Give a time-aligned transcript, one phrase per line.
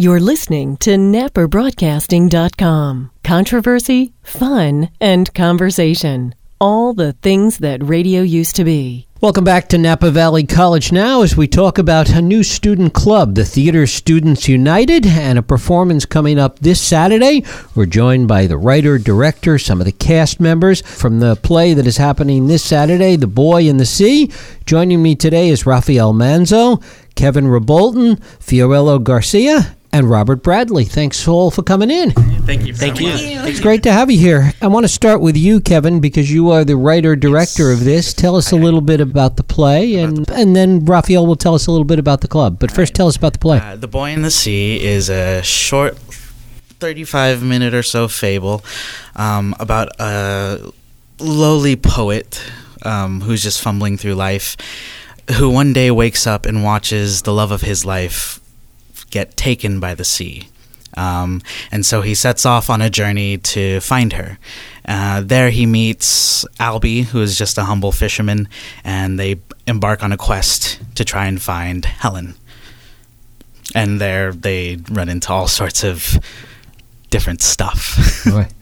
[0.00, 3.10] You're listening to NapaBroadcasting.com.
[3.22, 6.34] Controversy, fun, and conversation.
[6.58, 9.06] All the things that radio used to be.
[9.20, 13.34] Welcome back to Napa Valley College now as we talk about a new student club,
[13.34, 17.44] the Theater Students United, and a performance coming up this Saturday.
[17.74, 21.86] We're joined by the writer, director, some of the cast members from the play that
[21.86, 24.32] is happening this Saturday, The Boy in the Sea.
[24.64, 26.82] Joining me today is Rafael Manzo,
[27.16, 30.84] Kevin Rebolton, Fiorella Garcia, and Robert Bradley.
[30.84, 32.12] Thanks all for coming in.
[32.12, 32.74] Thank you.
[32.74, 33.40] Thank so you.
[33.40, 33.50] much.
[33.50, 34.52] It's great to have you here.
[34.62, 38.14] I want to start with you, Kevin, because you are the writer director of this.
[38.14, 41.66] Tell us a little bit about the play, and and then Raphael will tell us
[41.66, 42.58] a little bit about the club.
[42.58, 43.58] But first, tell us about the play.
[43.58, 48.64] Uh, the Boy in the Sea is a short, 35 minute or so fable
[49.16, 50.72] um, about a
[51.18, 52.42] lowly poet
[52.82, 54.56] um, who's just fumbling through life,
[55.36, 58.39] who one day wakes up and watches the love of his life
[59.10, 60.48] get taken by the sea.
[60.96, 64.38] Um, and so he sets off on a journey to find her.
[64.84, 68.48] Uh, there he meets Albie, who is just a humble fisherman,
[68.82, 72.34] and they embark on a quest to try and find Helen.
[73.74, 76.18] And there they run into all sorts of
[77.10, 78.26] different stuff.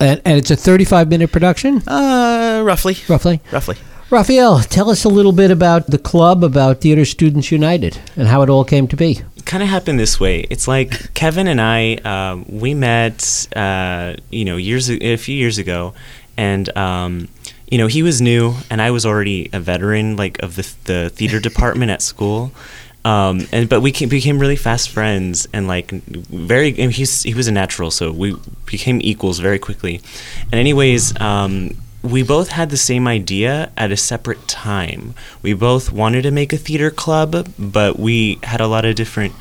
[0.00, 2.96] And, and it's a 35 minute production, uh, roughly.
[3.08, 3.40] roughly.
[3.52, 3.76] Roughly.
[4.10, 8.42] Raphael, tell us a little bit about the club, about Theater Students United, and how
[8.42, 9.20] it all came to be.
[9.52, 10.40] Kind of happened this way.
[10.48, 15.58] It's like Kevin and I, um, we met, uh, you know, years a few years
[15.58, 15.92] ago,
[16.38, 17.28] and um,
[17.70, 21.10] you know, he was new, and I was already a veteran, like of the the
[21.10, 22.50] theater department at school.
[23.04, 26.74] Um, and but we came, became really fast friends, and like very.
[26.78, 30.00] And he's he was a natural, so we became equals very quickly.
[30.50, 31.20] And anyways.
[31.20, 35.14] Um, we both had the same idea at a separate time.
[35.40, 39.34] We both wanted to make a theater club, but we had a lot of different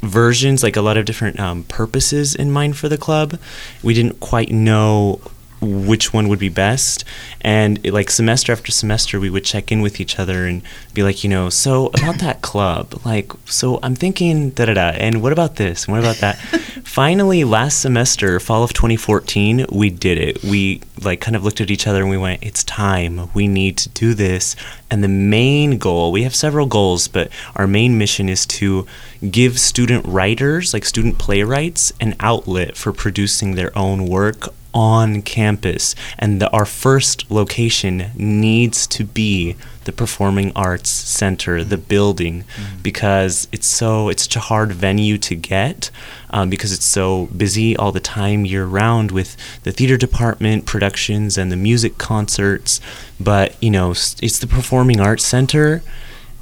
[0.00, 3.38] versions, like a lot of different um, purposes in mind for the club.
[3.82, 5.20] We didn't quite know
[5.62, 7.04] which one would be best.
[7.40, 11.02] And it, like semester after semester, we would check in with each other and be
[11.02, 15.22] like, you know, so about that club, like, so I'm thinking da da da, and
[15.22, 16.38] what about this, and what about that.
[16.84, 20.42] Finally, last semester, fall of 2014, we did it.
[20.42, 23.30] We like kind of looked at each other and we went, it's time.
[23.34, 24.54] We need to do this.
[24.90, 28.86] And the main goal, we have several goals, but our main mission is to
[29.30, 35.94] give student writers, like student playwrights, an outlet for producing their own work on campus.
[36.18, 42.44] And the, our first location needs to be the Performing Arts Center, the building,
[42.82, 45.90] because it's so it's such a hard venue to get
[46.30, 51.36] um, because it's so busy all the time year round with the theater department productions
[51.36, 52.80] and the music concerts.
[53.18, 55.82] But you know, it's the Performing Arts Center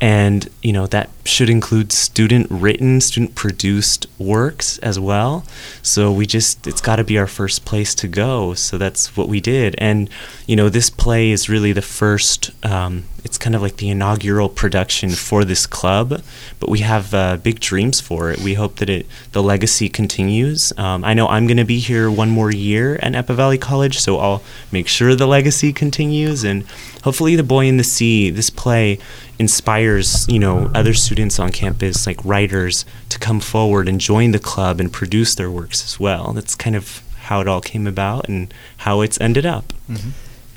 [0.00, 5.44] and you know that should include student written student produced works as well.
[5.82, 8.54] So we just it's got to be our first place to go.
[8.54, 9.74] So that's what we did.
[9.78, 10.08] And
[10.46, 14.48] you know this play is really the first um, it's kind of like the inaugural
[14.48, 16.22] production for this club
[16.58, 18.38] but we have uh, big dreams for it.
[18.40, 20.72] We hope that it the legacy continues.
[20.76, 23.98] Um, i know i'm going to be here one more year at napa valley college
[23.98, 24.42] so i'll
[24.72, 26.64] make sure the legacy continues and
[27.02, 28.98] hopefully the boy in the sea this play
[29.38, 34.38] inspires you know other students on campus like writers to come forward and join the
[34.38, 36.32] club and produce their works as well.
[36.32, 39.72] That's kind of how it all came about and how it's ended up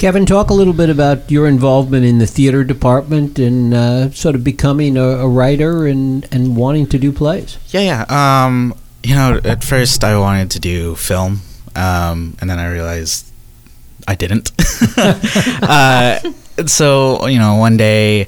[0.03, 4.35] Kevin, talk a little bit about your involvement in the theater department and uh, sort
[4.35, 7.57] of becoming a, a writer and, and wanting to do plays.
[7.69, 8.43] Yeah, yeah.
[8.43, 11.39] Um, you know, at first I wanted to do film,
[11.73, 13.31] um, and then I realized
[14.05, 14.51] I didn't.
[14.97, 16.19] uh,
[16.65, 18.23] so you know, one day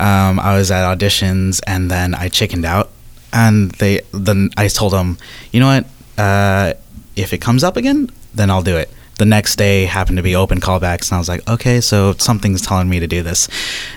[0.00, 2.90] um, I was at auditions, and then I chickened out,
[3.32, 5.16] and they then I told them,
[5.52, 5.86] you know what,
[6.18, 6.74] uh,
[7.14, 8.90] if it comes up again, then I'll do it.
[9.20, 12.62] The next day happened to be open callbacks, and I was like, okay, so something's
[12.62, 13.48] telling me to do this.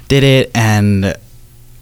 [0.09, 1.17] Did it, and it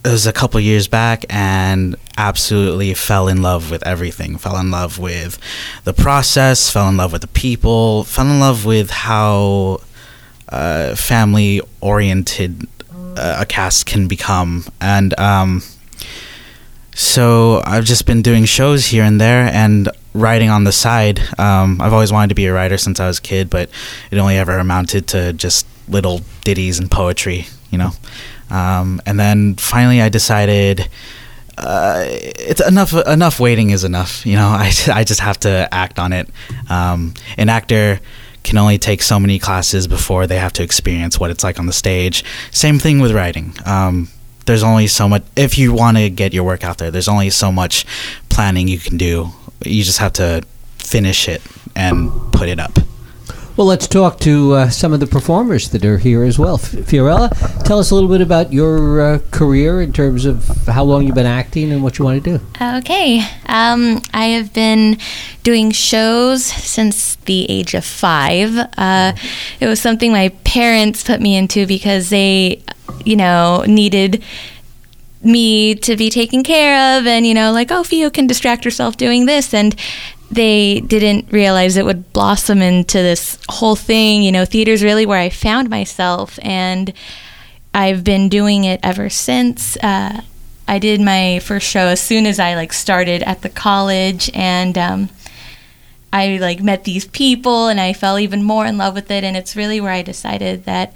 [0.03, 4.99] was a couple years back and absolutely fell in love with everything fell in love
[4.99, 5.39] with
[5.85, 9.79] the process fell in love with the people fell in love with how
[10.49, 12.67] uh, family oriented
[13.15, 15.61] uh, a cast can become and um,
[16.95, 21.79] so i've just been doing shows here and there and writing on the side um,
[21.81, 23.69] i've always wanted to be a writer since i was a kid but
[24.11, 27.91] it only ever amounted to just little ditties and poetry you know
[28.51, 30.89] um, and then finally I decided
[31.57, 32.93] uh, it's enough.
[32.93, 34.25] Enough waiting is enough.
[34.25, 36.29] You know, I, I just have to act on it.
[36.69, 37.99] Um, an actor
[38.43, 41.67] can only take so many classes before they have to experience what it's like on
[41.67, 42.23] the stage.
[42.51, 43.53] Same thing with writing.
[43.65, 44.09] Um,
[44.47, 46.89] there's only so much if you want to get your work out there.
[46.89, 47.85] There's only so much
[48.29, 49.29] planning you can do.
[49.65, 50.43] You just have to
[50.77, 51.41] finish it
[51.75, 52.79] and put it up.
[53.57, 56.55] Well, let's talk to uh, some of the performers that are here as well.
[56.55, 57.29] F- Fiorella,
[57.65, 61.15] tell us a little bit about your uh, career in terms of how long you've
[61.15, 62.45] been acting and what you want to do.
[62.77, 63.19] Okay.
[63.47, 64.97] Um, I have been
[65.43, 68.57] doing shows since the age of five.
[68.77, 69.13] Uh,
[69.59, 72.63] it was something my parents put me into because they,
[73.05, 74.23] you know, needed
[75.23, 78.97] me to be taken care of and, you know, like, oh, Fio can distract herself
[78.97, 79.53] doing this.
[79.53, 79.75] And
[80.31, 84.23] they didn't realize it would blossom into this whole thing.
[84.23, 86.39] You know, theater's really where I found myself.
[86.41, 86.93] And
[87.73, 89.77] I've been doing it ever since.
[89.77, 90.21] Uh,
[90.67, 94.77] I did my first show as soon as I like started at the college, and
[94.77, 95.09] um,
[96.13, 99.23] I like met these people, and I fell even more in love with it.
[99.23, 100.93] And it's really where I decided that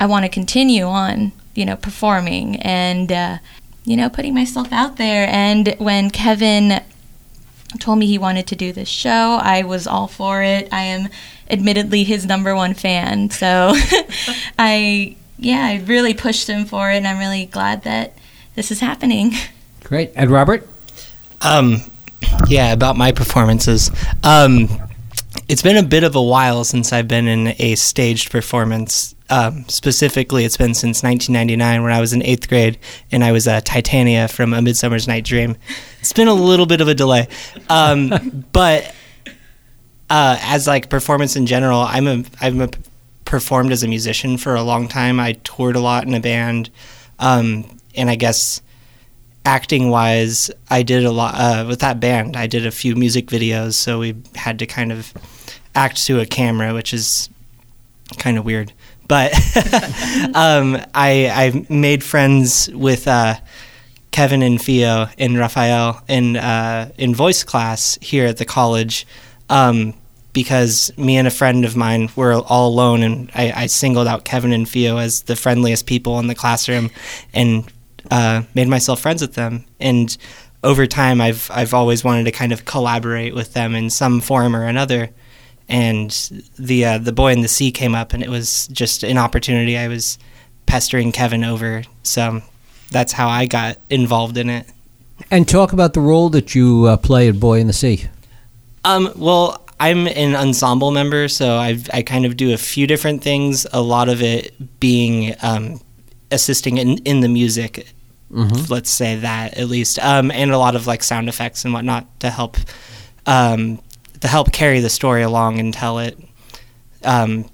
[0.00, 3.38] I want to continue on, you know, performing and uh,
[3.84, 5.26] you know putting myself out there.
[5.28, 6.82] And when Kevin
[7.78, 10.68] told me he wanted to do this show, I was all for it.
[10.72, 11.08] I am
[11.50, 13.72] admittedly his number one fan, so
[14.58, 18.14] I yeah, I really pushed him for it, and I'm really glad that
[18.54, 19.32] this is happening.
[19.82, 20.12] Great.
[20.14, 20.68] And Robert?
[21.40, 21.78] Um,
[22.46, 23.90] yeah, about my performances.
[24.22, 24.68] Um,
[25.52, 29.14] it's been a bit of a while since I've been in a staged performance.
[29.28, 32.78] Um, specifically, it's been since 1999 when I was in eighth grade
[33.10, 35.58] and I was uh, Titania from A Midsummer's Night Dream.
[36.00, 37.28] It's been a little bit of a delay,
[37.68, 38.94] um, but
[40.08, 42.70] uh, as like performance in general, I'm a I'm a
[43.26, 45.20] performed as a musician for a long time.
[45.20, 46.70] I toured a lot in a band,
[47.18, 48.62] um, and I guess
[49.44, 52.38] acting wise, I did a lot uh, with that band.
[52.38, 55.12] I did a few music videos, so we had to kind of
[55.74, 57.28] act to a camera, which is
[58.18, 58.72] kind of weird.
[59.08, 59.32] But
[60.34, 63.36] um, I I made friends with uh,
[64.10, 69.06] Kevin and Fio and Raphael in uh, in voice class here at the college.
[69.50, 69.94] Um,
[70.32, 74.24] because me and a friend of mine were all alone, and I, I singled out
[74.24, 76.90] Kevin and Fio as the friendliest people in the classroom,
[77.34, 77.70] and
[78.10, 79.64] uh, made myself friends with them.
[79.78, 80.16] And
[80.64, 84.56] over time, I've I've always wanted to kind of collaborate with them in some form
[84.56, 85.10] or another.
[85.72, 86.10] And
[86.58, 89.76] the uh, the boy in the sea came up, and it was just an opportunity.
[89.78, 90.18] I was
[90.66, 92.42] pestering Kevin over, so
[92.90, 94.66] that's how I got involved in it.
[95.30, 98.04] And talk about the role that you uh, play in Boy in the Sea.
[98.84, 103.22] Um, well, I'm an ensemble member, so I I kind of do a few different
[103.22, 103.66] things.
[103.72, 105.80] A lot of it being um,
[106.30, 107.88] assisting in in the music.
[108.68, 112.20] Let's say that at least, um, and a lot of like sound effects and whatnot
[112.20, 112.56] to help
[113.26, 113.80] um,
[114.22, 116.18] to help carry the story along and tell it
[117.04, 117.44] um,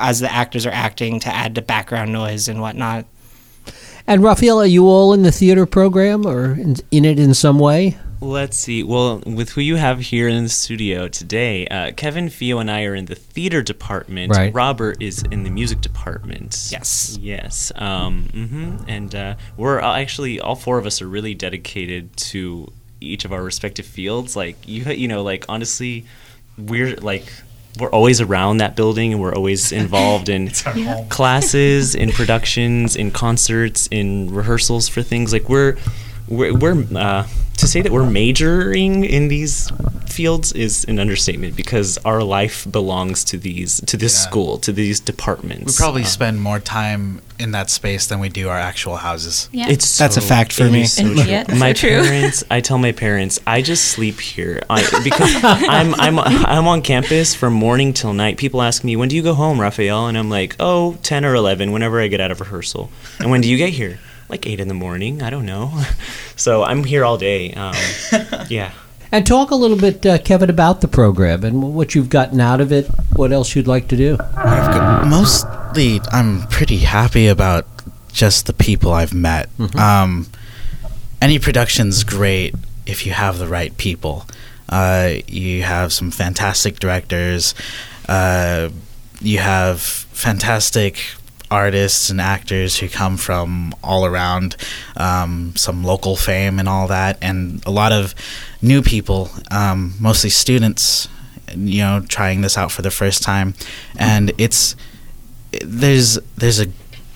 [0.00, 3.04] as the actors are acting to add to background noise and whatnot.
[4.06, 7.58] And Raphael, are you all in the theater program or in, in it in some
[7.58, 7.98] way?
[8.20, 8.82] Let's see.
[8.82, 12.84] Well, with who you have here in the studio today, uh, Kevin, Fio, and I
[12.84, 14.32] are in the theater department.
[14.32, 14.54] Right.
[14.54, 16.68] Robert is in the music department.
[16.70, 17.18] Yes.
[17.20, 17.72] Yes.
[17.74, 22.72] Um, hmm And uh, we're uh, actually all four of us are really dedicated to
[23.00, 24.36] each of our respective fields.
[24.36, 26.04] Like you, you know, like honestly,
[26.56, 27.26] we're like
[27.78, 30.50] we're always around that building and we're always involved in
[31.08, 35.32] classes, in productions, in concerts, in rehearsals for things.
[35.32, 35.76] Like we're
[36.28, 37.26] we're, we're uh,
[37.56, 39.70] to say that we're majoring in these
[40.14, 44.28] fields is an understatement because our life belongs to these to this Yeah.
[44.28, 45.66] school to these departments.
[45.78, 49.48] We probably Um, spend more time in that space than we do our actual houses.
[49.52, 49.68] Yeah.
[49.74, 50.84] It's That's a fact for me.
[50.86, 51.24] so And true.
[51.36, 52.02] yet, my so true.
[52.08, 54.78] parents, I tell my parents, I just sleep here I,
[55.08, 55.32] because
[55.76, 56.16] I'm I'm
[56.56, 58.36] I'm on campus from morning till night.
[58.44, 61.34] People ask me, "When do you go home, Raphael?" And I'm like, "Oh, 10 or
[61.34, 63.98] 11 whenever I get out of rehearsal." And when do you get here?
[64.28, 65.22] Like 8 in the morning.
[65.22, 65.72] I don't know.
[66.36, 67.52] So I'm here all day.
[67.54, 67.76] Um,
[68.48, 68.70] yeah.
[69.14, 72.60] And talk a little bit, uh, Kevin, about the program and what you've gotten out
[72.60, 72.86] of it.
[73.14, 74.14] What else you'd like to do?
[74.36, 77.64] I've got, mostly, I'm pretty happy about
[78.12, 79.48] just the people I've met.
[79.76, 80.26] Um,
[81.22, 82.56] any production's great
[82.86, 84.26] if you have the right people.
[84.68, 87.54] Uh, you have some fantastic directors.
[88.08, 88.70] Uh,
[89.20, 90.98] you have fantastic
[91.54, 94.56] artists and actors who come from all around,
[94.96, 98.14] um, some local fame and all that, and a lot of
[98.60, 101.08] new people, um, mostly students,
[101.56, 103.54] you know, trying this out for the first time,
[103.96, 104.76] and it's
[105.62, 106.68] there's there's a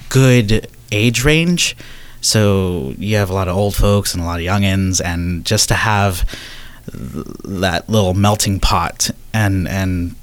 [0.09, 1.77] good age range.
[2.21, 5.69] So you have a lot of old folks and a lot of youngins, and just
[5.69, 6.25] to have
[7.45, 10.15] that little melting pot, and and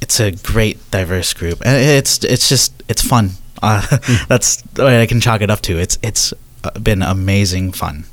[0.00, 3.30] it's a great diverse group, and it's it's just it's fun.
[3.62, 5.78] Uh, that's the I can chalk it up to.
[5.78, 6.32] It's it's
[6.62, 8.04] uh, been amazing fun.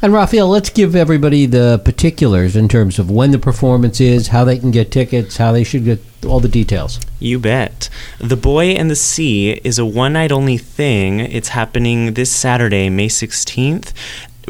[0.00, 4.44] And Raphael, let's give everybody the particulars in terms of when the performance is, how
[4.44, 7.00] they can get tickets, how they should get all the details.
[7.18, 7.90] You bet.
[8.18, 11.20] The Boy and the Sea is a one night only thing.
[11.20, 13.92] It's happening this Saturday, May 16th.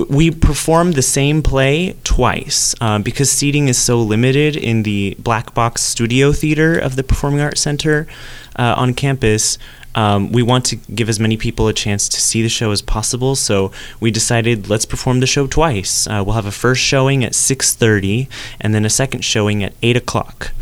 [0.09, 5.55] We perform the same play twice uh, because seating is so limited in the Black
[5.55, 8.07] Box Studio Theater of the Performing Arts Center
[8.57, 9.59] uh, on campus.
[9.95, 12.83] Um, we want to give as many people a chance to see the show as
[12.83, 16.07] possible, so we decided let's perform the show twice.
[16.07, 18.29] Uh, we'll have a first showing at 6:30
[18.61, 20.53] and then a second showing at 8 o'clock.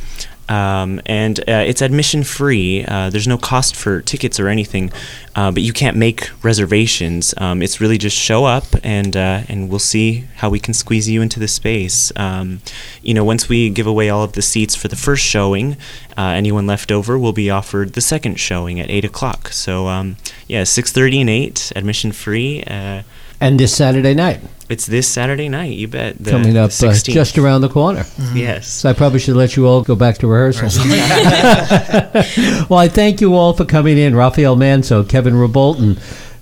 [0.48, 2.84] Um, and uh, it's admission free.
[2.84, 4.92] Uh, there's no cost for tickets or anything,
[5.34, 7.34] uh, but you can't make reservations.
[7.38, 11.08] Um, it's really just show up and uh, and we'll see how we can squeeze
[11.08, 12.12] you into the space.
[12.16, 12.60] Um,
[13.02, 15.76] you know, once we give away all of the seats for the first showing,
[16.16, 19.48] uh, anyone left over will be offered the second showing at eight o'clock.
[19.48, 22.62] So um, yeah, six thirty and eight, admission free.
[23.40, 25.76] And this Saturday night, it's this Saturday night.
[25.76, 26.18] You bet.
[26.18, 28.04] The, coming up the uh, just around the corner.
[28.34, 28.66] yes.
[28.66, 30.68] So I probably should let you all go back to rehearsal.
[32.68, 34.16] well, I thank you all for coming in.
[34.16, 35.94] Rafael Manso, Kevin Rebolton,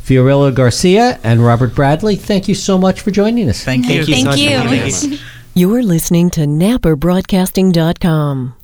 [0.03, 2.17] Fiorella Garcia, and Robert Bradley.
[2.17, 3.63] Thank you so much for joining us.
[3.63, 4.07] Thank you.
[4.07, 4.59] Thank you.
[4.59, 5.19] Thank you.
[5.55, 8.55] You're listening to NapaBroadcasting.com.